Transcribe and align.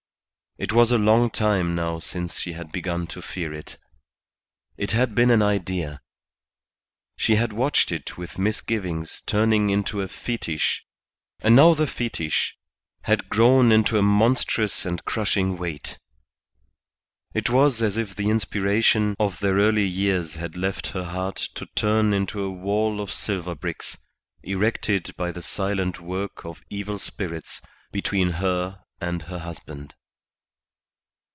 It 0.57 0.73
was 0.73 0.91
a 0.91 0.97
long 0.97 1.29
time 1.29 1.73
now 1.75 1.97
since 1.99 2.37
she 2.37 2.51
had 2.53 2.71
begun 2.73 3.07
to 3.07 3.21
fear 3.21 3.53
it. 3.53 3.77
It 4.77 4.91
had 4.91 5.15
been 5.15 5.31
an 5.31 5.41
idea. 5.41 6.01
She 7.17 7.35
had 7.35 7.53
watched 7.53 7.89
it 7.89 8.17
with 8.17 8.37
misgivings 8.37 9.21
turning 9.25 9.69
into 9.69 10.01
a 10.01 10.09
fetish, 10.09 10.83
and 11.39 11.55
now 11.55 11.73
the 11.73 11.87
fetish 11.87 12.57
had 13.03 13.29
grown 13.29 13.71
into 13.71 13.97
a 13.97 14.03
monstrous 14.03 14.85
and 14.85 15.03
crushing 15.05 15.57
weight. 15.57 15.97
It 17.33 17.49
was 17.49 17.81
as 17.81 17.95
if 17.95 18.13
the 18.13 18.29
inspiration 18.29 19.15
of 19.19 19.39
their 19.39 19.55
early 19.55 19.87
years 19.87 20.33
had 20.35 20.57
left 20.57 20.87
her 20.87 21.05
heart 21.05 21.37
to 21.55 21.65
turn 21.75 22.13
into 22.13 22.43
a 22.43 22.51
wall 22.51 22.99
of 22.99 23.11
silver 23.13 23.55
bricks, 23.55 23.97
erected 24.43 25.15
by 25.15 25.31
the 25.31 25.41
silent 25.41 26.01
work 26.01 26.43
of 26.45 26.61
evil 26.69 26.99
spirits, 26.99 27.61
between 27.93 28.31
her 28.31 28.83
and 28.99 29.23
her 29.23 29.39
husband. 29.39 29.95